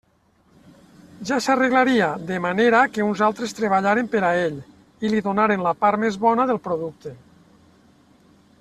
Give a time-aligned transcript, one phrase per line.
[1.31, 4.57] Ja s'arreglaria de manera que uns altres treballaren per a ell,
[5.09, 7.17] i li donaren la part més bona del producte.